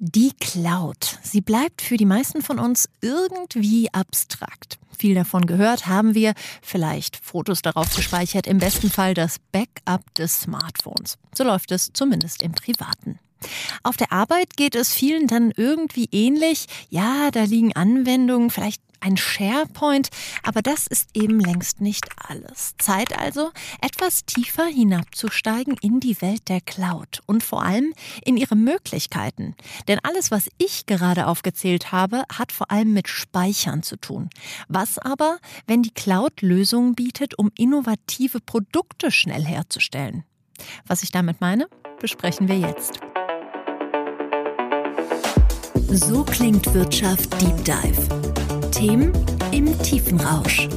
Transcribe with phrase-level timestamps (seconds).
[0.00, 1.18] Die Cloud.
[1.24, 4.78] Sie bleibt für die meisten von uns irgendwie abstrakt.
[4.96, 10.42] Viel davon gehört haben wir, vielleicht Fotos darauf gespeichert, im besten Fall das Backup des
[10.42, 11.18] Smartphones.
[11.34, 13.18] So läuft es zumindest im Privaten.
[13.82, 16.66] Auf der Arbeit geht es vielen dann irgendwie ähnlich.
[16.90, 20.08] Ja, da liegen Anwendungen, vielleicht ein SharePoint,
[20.42, 22.74] aber das ist eben längst nicht alles.
[22.78, 28.56] Zeit also, etwas tiefer hinabzusteigen in die Welt der Cloud und vor allem in ihre
[28.56, 29.54] Möglichkeiten.
[29.86, 34.30] Denn alles, was ich gerade aufgezählt habe, hat vor allem mit Speichern zu tun.
[34.68, 40.24] Was aber, wenn die Cloud Lösungen bietet, um innovative Produkte schnell herzustellen?
[40.86, 41.68] Was ich damit meine,
[42.00, 43.00] besprechen wir jetzt.
[45.90, 49.12] So klingt Wirtschaft Deep Dive Themen
[49.52, 50.68] im Tiefenrausch.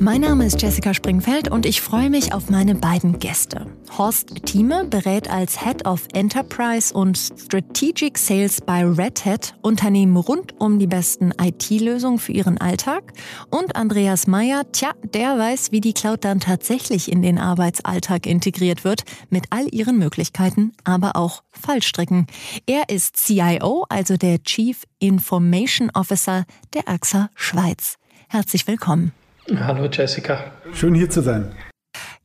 [0.00, 3.66] Mein Name ist Jessica Springfeld und ich freue mich auf meine beiden Gäste.
[3.96, 10.60] Horst Thieme berät als Head of Enterprise und Strategic Sales bei Red Hat Unternehmen rund
[10.60, 13.12] um die besten IT-Lösungen für ihren Alltag.
[13.50, 18.84] Und Andreas Meyer, tja, der weiß, wie die Cloud dann tatsächlich in den Arbeitsalltag integriert
[18.84, 22.26] wird, mit all ihren Möglichkeiten, aber auch Fallstricken.
[22.66, 27.96] Er ist CIO, also der Chief Information Officer der AXA Schweiz.
[28.28, 29.12] Herzlich willkommen.
[29.50, 30.52] Hallo Jessica.
[30.72, 31.54] Schön hier zu sein.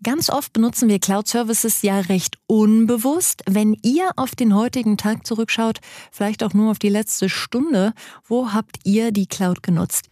[0.02, 3.44] Ganz oft benutzen wir Cloud Services ja recht unbewusst.
[3.46, 5.80] Wenn ihr auf den heutigen Tag zurückschaut,
[6.12, 7.94] vielleicht auch nur auf die letzte Stunde,
[8.26, 10.10] wo habt ihr die Cloud genutzt?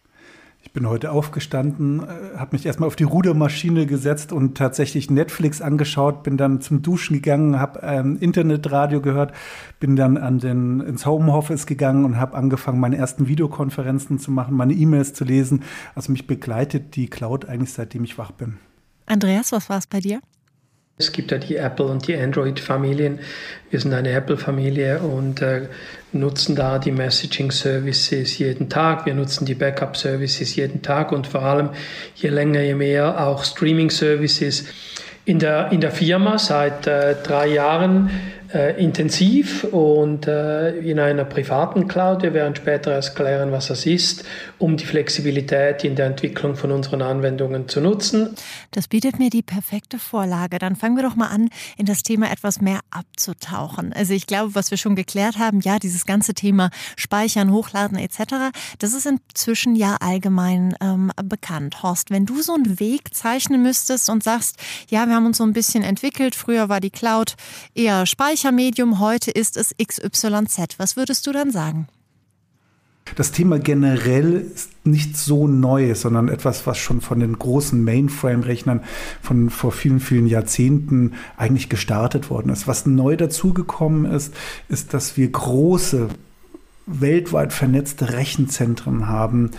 [0.60, 5.62] Ich bin heute aufgestanden, äh, habe mich erstmal auf die Rudermaschine gesetzt und tatsächlich Netflix
[5.62, 9.32] angeschaut, bin dann zum Duschen gegangen, habe ähm, Internetradio gehört,
[9.80, 14.56] bin dann an den, ins Homeoffice gegangen und habe angefangen, meine ersten Videokonferenzen zu machen,
[14.56, 15.62] meine E-Mails zu lesen.
[15.94, 18.58] Also mich begleitet die Cloud eigentlich seitdem ich wach bin.
[19.06, 20.20] Andreas, was war es bei dir?
[21.00, 23.20] Es gibt ja die Apple und die Android-Familien.
[23.70, 25.68] Wir sind eine Apple-Familie und äh,
[26.10, 29.06] nutzen da die Messaging-Services jeden Tag.
[29.06, 31.70] Wir nutzen die Backup-Services jeden Tag und vor allem
[32.16, 34.64] je länger, je mehr auch Streaming-Services.
[35.24, 38.10] In der, in der Firma seit äh, drei Jahren
[38.52, 42.22] äh, intensiv und äh, in einer privaten Cloud.
[42.22, 44.24] Wir werden später erst klären, was das ist,
[44.58, 48.34] um die Flexibilität in der Entwicklung von unseren Anwendungen zu nutzen.
[48.70, 50.58] Das bietet mir die perfekte Vorlage.
[50.58, 53.92] Dann fangen wir doch mal an, in das Thema etwas mehr abzutauchen.
[53.92, 58.52] Also ich glaube, was wir schon geklärt haben, ja, dieses ganze Thema Speichern, Hochladen etc.,
[58.78, 61.82] das ist inzwischen ja allgemein ähm, bekannt.
[61.82, 64.56] Horst, wenn du so einen Weg zeichnen müsstest und sagst,
[64.88, 67.34] ja, wir haben uns so ein bisschen entwickelt, früher war die Cloud
[67.74, 70.78] eher Speicher, Medium, heute ist es XYZ.
[70.78, 71.88] Was würdest du dann sagen?
[73.16, 78.82] Das Thema generell ist nicht so neu, sondern etwas, was schon von den großen Mainframe-Rechnern
[79.22, 82.66] von vor vielen, vielen Jahrzehnten eigentlich gestartet worden ist.
[82.66, 84.34] Was neu dazugekommen ist,
[84.68, 86.08] ist, dass wir große,
[86.86, 89.50] weltweit vernetzte Rechenzentren haben,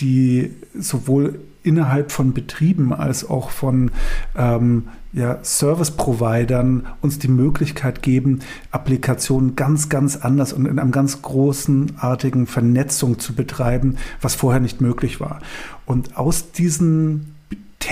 [0.00, 3.90] die sowohl innerhalb von Betrieben als auch von
[4.36, 8.40] ähm, ja, Service-Providern uns die Möglichkeit geben,
[8.70, 14.60] Applikationen ganz, ganz anders und in einem ganz großen artigen Vernetzung zu betreiben, was vorher
[14.60, 15.40] nicht möglich war.
[15.84, 17.31] Und aus diesen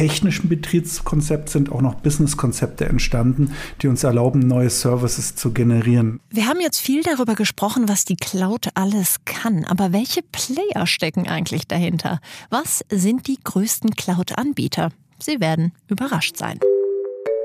[0.01, 3.53] technischen Betriebskonzept sind auch noch Business-Konzepte entstanden,
[3.83, 6.21] die uns erlauben, neue Services zu generieren.
[6.31, 9.67] Wir haben jetzt viel darüber gesprochen, was die Cloud alles kann.
[9.67, 12.21] Aber welche Player stecken eigentlich dahinter?
[12.49, 14.89] Was sind die größten Cloud-Anbieter?
[15.19, 16.59] Sie werden überrascht sein.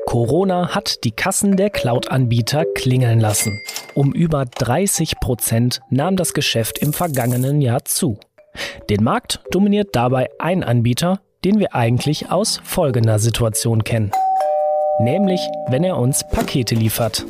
[0.06, 3.60] Corona hat die Kassen der Cloud-Anbieter klingeln lassen.
[3.96, 8.18] Um über 30 Prozent nahm das Geschäft im vergangenen Jahr zu.
[8.90, 14.12] Den Markt dominiert dabei ein Anbieter, den wir eigentlich aus folgender Situation kennen.
[15.00, 15.40] Nämlich,
[15.70, 17.24] wenn er uns Pakete liefert.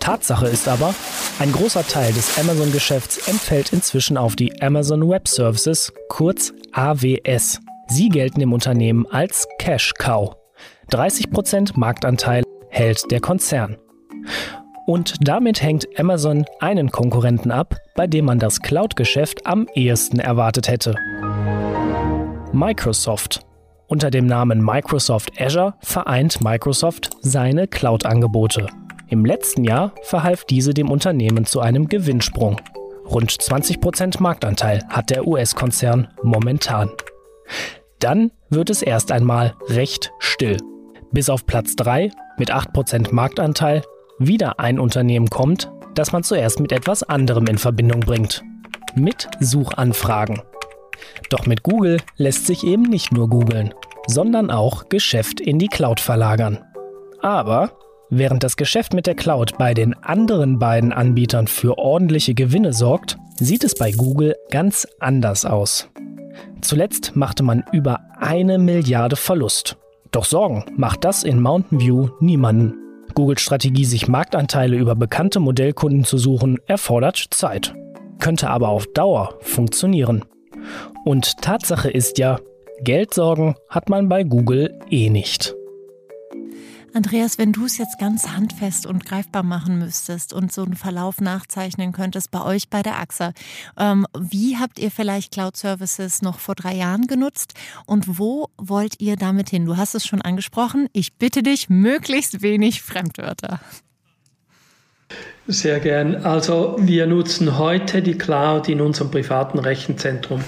[0.00, 0.94] Tatsache ist aber,
[1.38, 7.60] ein großer Teil des Amazon-Geschäfts entfällt inzwischen auf die Amazon Web Services, kurz AWS.
[7.86, 10.34] Sie gelten im Unternehmen als Cash Cow.
[10.90, 13.76] 30% Marktanteil hält der Konzern.
[14.86, 20.68] Und damit hängt Amazon einen Konkurrenten ab, bei dem man das Cloud-Geschäft am ehesten erwartet
[20.68, 20.94] hätte.
[22.52, 23.49] Microsoft.
[23.90, 28.68] Unter dem Namen Microsoft Azure vereint Microsoft seine Cloud-Angebote.
[29.08, 32.60] Im letzten Jahr verhalf diese dem Unternehmen zu einem Gewinnsprung.
[33.04, 36.90] Rund 20% Marktanteil hat der US-Konzern momentan.
[37.98, 40.56] Dann wird es erst einmal recht still
[41.12, 43.82] bis auf Platz 3 mit 8% Marktanteil
[44.18, 48.42] wieder ein Unternehmen kommt, das man zuerst mit etwas anderem in Verbindung bringt.
[48.94, 50.42] Mit Suchanfragen.
[51.28, 53.74] Doch mit Google lässt sich eben nicht nur googeln,
[54.06, 56.58] sondern auch Geschäft in die Cloud verlagern.
[57.22, 57.72] Aber
[58.12, 63.16] Während das Geschäft mit der Cloud bei den anderen beiden Anbietern für ordentliche Gewinne sorgt,
[63.36, 65.88] sieht es bei Google ganz anders aus.
[66.60, 69.76] Zuletzt machte man über eine Milliarde Verlust.
[70.10, 72.74] Doch Sorgen macht das in Mountain View niemanden.
[73.14, 77.74] Googles Strategie, sich Marktanteile über bekannte Modellkunden zu suchen, erfordert Zeit.
[78.18, 80.24] Könnte aber auf Dauer funktionieren.
[81.04, 82.38] Und Tatsache ist ja,
[82.82, 85.54] Geldsorgen hat man bei Google eh nicht.
[86.92, 91.20] Andreas, wenn du es jetzt ganz handfest und greifbar machen müsstest und so einen Verlauf
[91.20, 93.32] nachzeichnen könntest bei euch bei der AXA,
[93.78, 97.54] ähm, wie habt ihr vielleicht Cloud Services noch vor drei Jahren genutzt
[97.86, 99.66] und wo wollt ihr damit hin?
[99.66, 100.88] Du hast es schon angesprochen.
[100.92, 103.60] Ich bitte dich, möglichst wenig Fremdwörter.
[105.50, 106.14] Sehr gern.
[106.14, 110.44] Also wir nutzen heute die Cloud in unserem privaten Rechenzentrum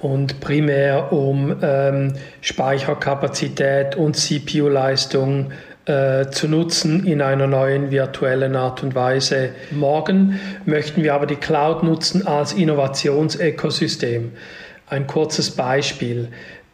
[0.00, 5.50] und primär um ähm, Speicherkapazität und CPU-Leistung
[5.84, 9.50] äh, zu nutzen in einer neuen virtuellen Art und Weise.
[9.70, 14.32] Morgen möchten wir aber die Cloud nutzen als Innovationsökosystem.
[14.86, 16.28] Ein kurzes Beispiel.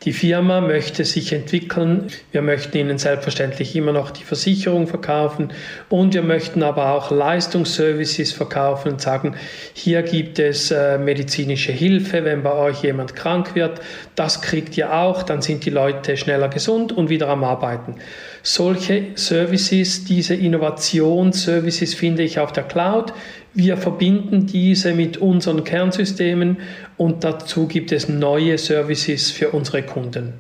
[0.05, 2.09] Die Firma möchte sich entwickeln.
[2.31, 5.53] Wir möchten ihnen selbstverständlich immer noch die Versicherung verkaufen
[5.89, 9.37] und wir möchten aber auch Leistungsservices verkaufen und sagen,
[9.73, 13.81] hier gibt es äh, medizinische Hilfe, wenn bei euch jemand krank wird.
[14.15, 17.97] Das kriegt ihr auch, dann sind die Leute schneller gesund und wieder am Arbeiten.
[18.47, 23.15] Solche Services, diese Innovationsservices finde ich auf der Cloud.
[23.55, 26.59] Wir verbinden diese mit unseren Kernsystemen
[26.99, 30.35] und dazu gibt es neue Services für unsere Kunden.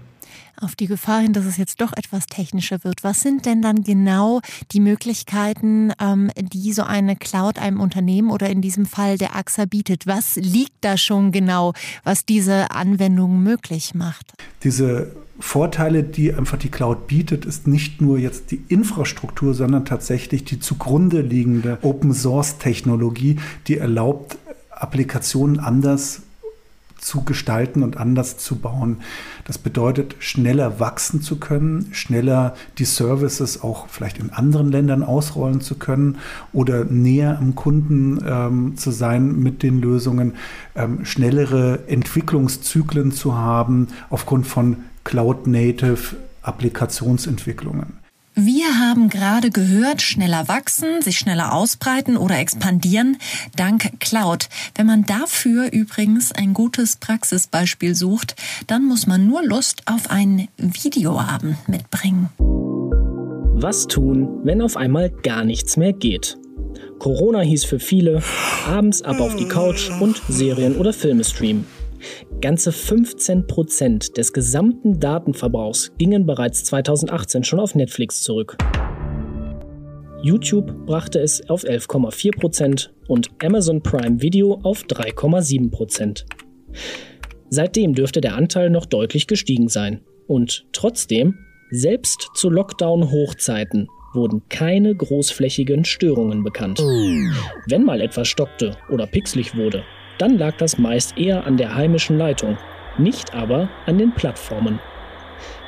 [0.60, 3.82] Auf die Gefahr hin, dass es jetzt doch etwas technischer wird, was sind denn dann
[3.82, 4.42] genau
[4.72, 9.64] die Möglichkeiten, ähm, die so eine Cloud einem Unternehmen oder in diesem Fall der AXA
[9.64, 10.06] bietet?
[10.06, 11.72] Was liegt da schon genau,
[12.04, 14.34] was diese Anwendung möglich macht?
[14.62, 20.42] Diese Vorteile, die einfach die Cloud bietet, ist nicht nur jetzt die Infrastruktur, sondern tatsächlich
[20.42, 23.36] die zugrunde liegende Open Source Technologie,
[23.68, 24.36] die erlaubt,
[24.70, 26.22] Applikationen anders
[26.98, 28.96] zu gestalten und anders zu bauen.
[29.46, 35.60] Das bedeutet, schneller wachsen zu können, schneller die Services auch vielleicht in anderen Ländern ausrollen
[35.60, 36.16] zu können
[36.52, 40.32] oder näher am Kunden ähm, zu sein mit den Lösungen,
[40.74, 47.98] ähm, schnellere Entwicklungszyklen zu haben aufgrund von Cloud-Native Applikationsentwicklungen.
[48.36, 53.16] Wir haben gerade gehört, schneller wachsen, sich schneller ausbreiten oder expandieren
[53.54, 54.48] dank Cloud.
[54.74, 58.34] Wenn man dafür übrigens ein gutes Praxisbeispiel sucht,
[58.66, 62.28] dann muss man nur Lust auf einen Videoabend mitbringen.
[63.56, 66.36] Was tun, wenn auf einmal gar nichts mehr geht?
[66.98, 68.20] Corona hieß für viele
[68.66, 71.66] abends ab auf die Couch und Serien oder Filme streamen.
[72.40, 78.56] Ganze 15 Prozent des gesamten Datenverbrauchs gingen bereits 2018 schon auf Netflix zurück.
[80.22, 86.24] YouTube brachte es auf 11,4 Prozent und Amazon Prime Video auf 3,7 Prozent.
[87.50, 90.00] Seitdem dürfte der Anteil noch deutlich gestiegen sein.
[90.26, 91.38] Und trotzdem,
[91.70, 96.78] selbst zu Lockdown-Hochzeiten wurden keine großflächigen Störungen bekannt.
[96.78, 99.82] Wenn mal etwas stockte oder pixelig wurde,
[100.18, 102.58] dann lag das meist eher an der heimischen Leitung,
[102.98, 104.80] nicht aber an den Plattformen.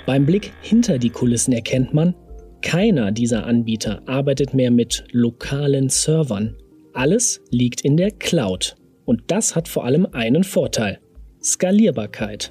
[0.06, 2.14] Beim Blick hinter die Kulissen erkennt man,
[2.62, 6.56] keiner dieser Anbieter arbeitet mehr mit lokalen Servern.
[6.94, 8.76] Alles liegt in der Cloud.
[9.04, 10.98] Und das hat vor allem einen Vorteil.
[11.42, 12.50] Skalierbarkeit.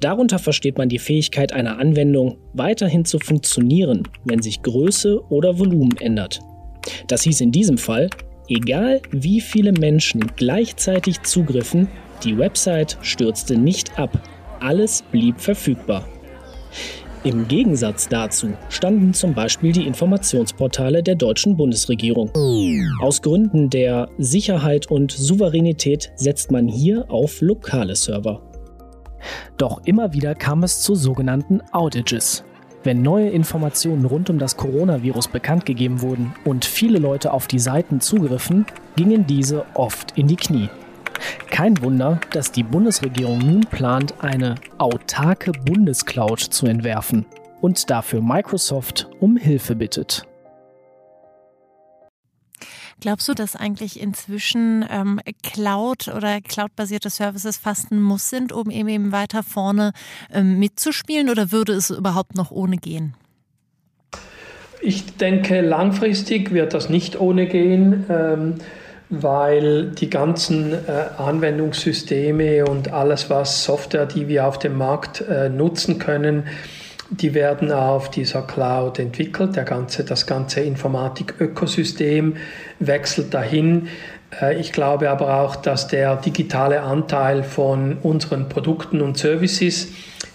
[0.00, 5.96] Darunter versteht man die Fähigkeit einer Anwendung, weiterhin zu funktionieren, wenn sich Größe oder Volumen
[5.98, 6.40] ändert.
[7.08, 8.10] Das hieß in diesem Fall,
[8.48, 11.88] Egal wie viele Menschen gleichzeitig zugriffen,
[12.22, 14.18] die Website stürzte nicht ab.
[14.60, 16.08] Alles blieb verfügbar.
[17.24, 22.30] Im Gegensatz dazu standen zum Beispiel die Informationsportale der deutschen Bundesregierung.
[23.00, 28.42] Aus Gründen der Sicherheit und Souveränität setzt man hier auf lokale Server.
[29.56, 32.44] Doch immer wieder kam es zu sogenannten Outages,
[32.86, 37.58] wenn neue Informationen rund um das Coronavirus bekannt gegeben wurden und viele Leute auf die
[37.58, 38.64] Seiten zugriffen,
[38.94, 40.70] gingen diese oft in die Knie.
[41.50, 47.26] Kein Wunder, dass die Bundesregierung nun plant, eine autarke Bundescloud zu entwerfen
[47.60, 50.24] und dafür Microsoft um Hilfe bittet.
[53.00, 58.70] Glaubst du, dass eigentlich inzwischen ähm, Cloud oder Cloud-basierte Services fast ein Muss sind, um
[58.70, 59.92] eben weiter vorne
[60.32, 63.14] ähm, mitzuspielen oder würde es überhaupt noch ohne gehen?
[64.80, 68.06] Ich denke, langfristig wird das nicht ohne gehen.
[68.08, 68.54] Ähm
[69.08, 70.76] weil die ganzen äh,
[71.16, 76.44] Anwendungssysteme und alles, was Software, die wir auf dem Markt äh, nutzen können,
[77.10, 79.56] die werden auf dieser Cloud entwickelt.
[79.56, 82.36] Der ganze, das ganze Informatik-Ökosystem
[82.78, 83.88] wechselt dahin.
[84.40, 89.88] Äh, ich glaube aber auch, dass der digitale Anteil von unseren Produkten und Services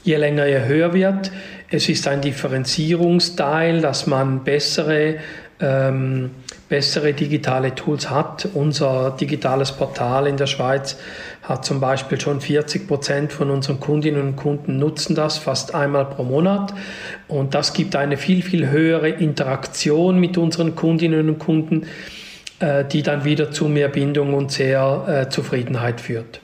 [0.03, 1.31] je länger je höher wird.
[1.69, 5.15] Es ist ein Differenzierungsteil, dass man bessere
[5.61, 6.31] ähm,
[6.69, 8.47] bessere digitale Tools hat.
[8.53, 10.97] Unser digitales Portal in der Schweiz
[11.43, 16.05] hat zum Beispiel schon 40 Prozent von unseren Kundinnen und Kunden nutzen das fast einmal
[16.05, 16.73] pro Monat.
[17.27, 21.87] Und das gibt eine viel, viel höhere Interaktion mit unseren Kundinnen und Kunden,
[22.59, 26.41] äh, die dann wieder zu mehr Bindung und sehr äh, Zufriedenheit führt.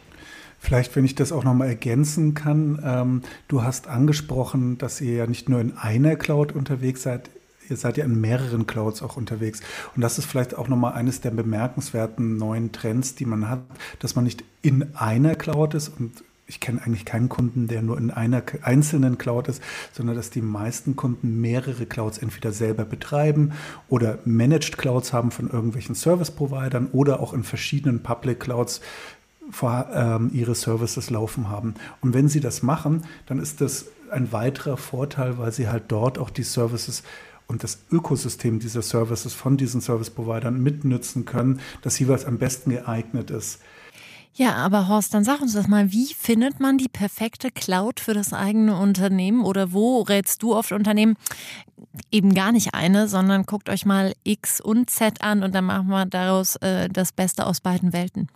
[0.60, 5.28] Vielleicht, wenn ich das auch nochmal ergänzen kann, ähm, du hast angesprochen, dass ihr ja
[5.28, 7.30] nicht nur in einer Cloud unterwegs seid,
[7.70, 9.62] ihr seid ja in mehreren Clouds auch unterwegs.
[9.96, 13.62] Und das ist vielleicht auch nochmal eines der bemerkenswerten neuen Trends, die man hat,
[14.00, 17.98] dass man nicht in einer Cloud ist und ich kenne eigentlich keinen Kunden, der nur
[17.98, 23.52] in einer einzelnen Cloud ist, sondern dass die meisten Kunden mehrere Clouds entweder selber betreiben
[23.90, 28.80] oder Managed Clouds haben von irgendwelchen Service-Providern oder auch in verschiedenen Public Clouds
[29.62, 31.76] ähm, ihre Services laufen haben.
[32.02, 36.18] Und wenn sie das machen, dann ist das ein weiterer Vorteil, weil sie halt dort
[36.18, 37.04] auch die Services
[37.48, 43.32] und das Ökosystem dieser Services von diesen Service-Providern mitnützen können, das jeweils am besten geeignet
[43.32, 43.60] ist.
[44.38, 48.13] Ja, aber Horst, dann sag uns das mal, wie findet man die perfekte Cloud für
[48.13, 51.16] das eigene Unternehmen oder wo rätst du oft Unternehmen?
[52.12, 55.88] Eben gar nicht eine, sondern guckt euch mal X und Z an und dann machen
[55.88, 58.27] wir daraus äh, das Beste aus beiden Welten.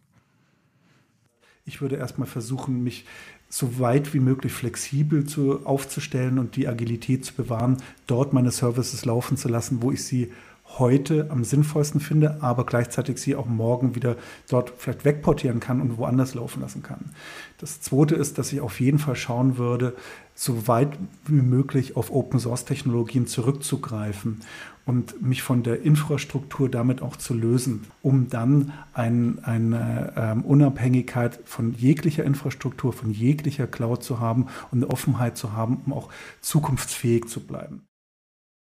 [1.65, 3.05] Ich würde erstmal versuchen, mich
[3.51, 7.77] so weit wie möglich flexibel zu, aufzustellen und die Agilität zu bewahren,
[8.07, 10.31] dort meine Services laufen zu lassen, wo ich sie
[10.79, 14.15] heute am sinnvollsten finde, aber gleichzeitig sie auch morgen wieder
[14.49, 17.11] dort vielleicht wegportieren kann und woanders laufen lassen kann.
[17.57, 19.95] Das zweite ist, dass ich auf jeden Fall schauen würde,
[20.33, 24.41] so weit wie möglich auf Open Source Technologien zurückzugreifen
[24.85, 31.39] und mich von der Infrastruktur damit auch zu lösen, um dann ein, eine ähm, Unabhängigkeit
[31.45, 36.09] von jeglicher Infrastruktur, von jeglicher Cloud zu haben und eine Offenheit zu haben, um auch
[36.41, 37.83] zukunftsfähig zu bleiben.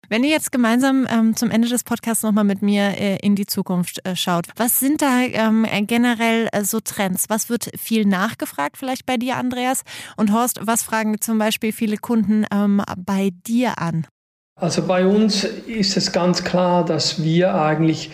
[0.09, 3.47] Wenn ihr jetzt gemeinsam ähm, zum Ende des Podcasts nochmal mit mir äh, in die
[3.47, 7.27] Zukunft äh, schaut, was sind da ähm, generell äh, so Trends?
[7.29, 9.83] Was wird viel nachgefragt vielleicht bei dir, Andreas?
[10.17, 14.07] Und Horst, was fragen zum Beispiel viele Kunden ähm, bei dir an?
[14.55, 18.11] Also bei uns ist es ganz klar, dass wir eigentlich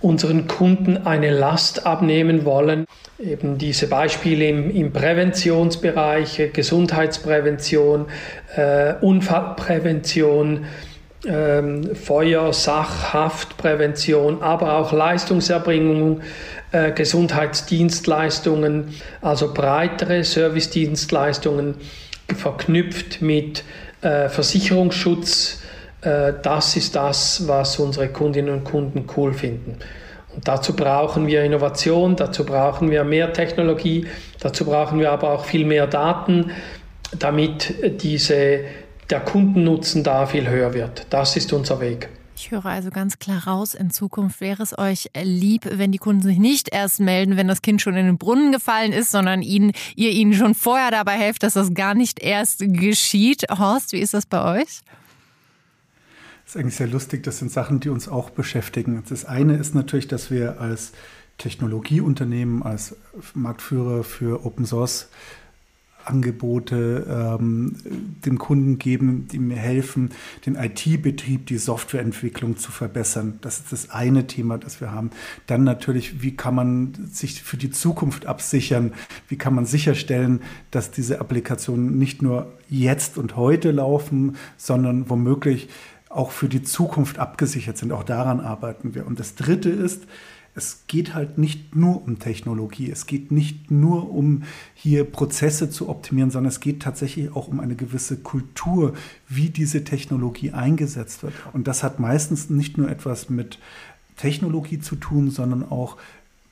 [0.00, 2.84] unseren Kunden eine Last abnehmen wollen.
[3.18, 8.06] Eben diese Beispiele im, im Präventionsbereich, Gesundheitsprävention,
[8.56, 10.66] äh, Unfallprävention,
[11.26, 16.20] ähm, Feuer, Sach, Haftprävention, aber auch Leistungserbringung,
[16.70, 21.76] äh, Gesundheitsdienstleistungen, also breitere Servicedienstleistungen
[22.36, 23.64] verknüpft mit
[24.02, 25.62] äh, Versicherungsschutz,
[26.02, 29.78] äh, das ist das, was unsere Kundinnen und Kunden cool finden.
[30.34, 34.06] Und dazu brauchen wir Innovation, dazu brauchen wir mehr Technologie,
[34.38, 36.52] dazu brauchen wir aber auch viel mehr Daten,
[37.18, 38.60] damit diese,
[39.10, 41.06] der Kundennutzen da viel höher wird.
[41.10, 42.08] Das ist unser Weg.
[42.40, 46.22] Ich höre also ganz klar raus, in Zukunft wäre es euch lieb, wenn die Kunden
[46.22, 49.72] sich nicht erst melden, wenn das Kind schon in den Brunnen gefallen ist, sondern ihnen,
[49.96, 53.44] ihr ihnen schon vorher dabei helft, dass das gar nicht erst geschieht.
[53.50, 54.82] Horst, wie ist das bei euch?
[56.44, 57.24] Das ist eigentlich sehr lustig.
[57.24, 59.02] Das sind Sachen, die uns auch beschäftigen.
[59.08, 60.92] Das eine ist natürlich, dass wir als
[61.38, 62.94] Technologieunternehmen, als
[63.34, 65.08] Marktführer für Open Source
[66.08, 67.76] Angebote ähm,
[68.24, 70.10] dem Kunden geben, die mir helfen,
[70.46, 73.38] den IT-Betrieb, die Softwareentwicklung zu verbessern.
[73.40, 75.10] Das ist das eine Thema, das wir haben.
[75.46, 78.92] Dann natürlich, wie kann man sich für die Zukunft absichern?
[79.28, 85.68] Wie kann man sicherstellen, dass diese Applikationen nicht nur jetzt und heute laufen, sondern womöglich
[86.08, 87.92] auch für die Zukunft abgesichert sind.
[87.92, 89.06] Auch daran arbeiten wir.
[89.06, 90.04] Und das Dritte ist,
[90.58, 94.42] es geht halt nicht nur um Technologie, es geht nicht nur um
[94.74, 98.94] hier Prozesse zu optimieren, sondern es geht tatsächlich auch um eine gewisse Kultur,
[99.28, 101.32] wie diese Technologie eingesetzt wird.
[101.52, 103.58] Und das hat meistens nicht nur etwas mit
[104.16, 105.96] Technologie zu tun, sondern auch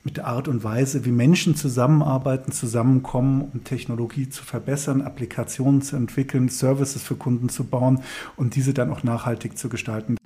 [0.03, 5.97] mit der Art und Weise, wie Menschen zusammenarbeiten, zusammenkommen, um Technologie zu verbessern, Applikationen zu
[5.97, 7.99] entwickeln, Services für Kunden zu bauen
[8.37, 10.16] und diese dann auch nachhaltig zu gestalten.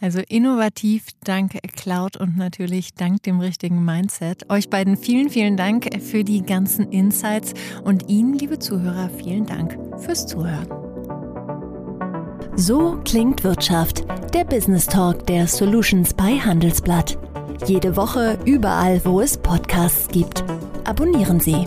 [0.00, 4.48] Also innovativ dank Cloud und natürlich dank dem richtigen Mindset.
[4.48, 9.76] Euch beiden vielen, vielen Dank für die ganzen Insights und Ihnen, liebe Zuhörer, vielen Dank
[9.98, 10.68] fürs Zuhören.
[12.54, 17.18] So klingt Wirtschaft, der Business Talk der Solutions bei Handelsblatt.
[17.66, 20.44] Jede Woche überall, wo es Podcasts gibt.
[20.84, 21.66] Abonnieren Sie.